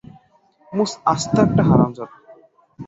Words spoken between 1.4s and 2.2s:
একটা হারামজাদা।